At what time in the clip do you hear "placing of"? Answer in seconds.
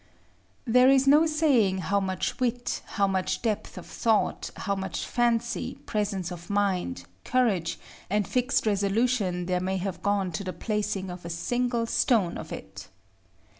10.53-11.23